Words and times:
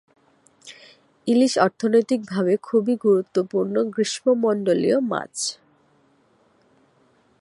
ইলিশ 1.27 1.53
অর্থনৈতিক 1.57 2.19
ভাবে 2.25 2.53
খুব 2.63 2.83
গুরুত্বপূর্ণ 3.03 3.75
গ্রীষ্মমন্ডলীয় 3.93 4.97
মাছ। 5.11 5.35